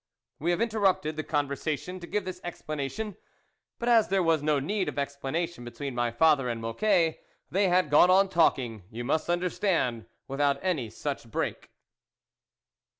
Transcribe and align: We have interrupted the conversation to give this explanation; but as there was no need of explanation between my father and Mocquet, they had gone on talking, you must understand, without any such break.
We 0.39 0.49
have 0.49 0.61
interrupted 0.61 1.15
the 1.15 1.23
conversation 1.23 1.99
to 1.99 2.07
give 2.07 2.25
this 2.25 2.41
explanation; 2.43 3.17
but 3.77 3.87
as 3.87 4.07
there 4.07 4.23
was 4.23 4.41
no 4.41 4.59
need 4.59 4.89
of 4.89 4.97
explanation 4.97 5.63
between 5.63 5.93
my 5.93 6.09
father 6.09 6.49
and 6.49 6.59
Mocquet, 6.59 7.19
they 7.51 7.67
had 7.67 7.91
gone 7.91 8.09
on 8.09 8.27
talking, 8.27 8.81
you 8.89 9.03
must 9.03 9.29
understand, 9.29 10.07
without 10.27 10.57
any 10.63 10.89
such 10.89 11.29
break. 11.29 11.69